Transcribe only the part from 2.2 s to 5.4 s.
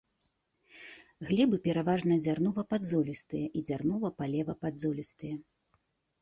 дзярнова-падзолістыя і дзярнова-палева-падзолістыя.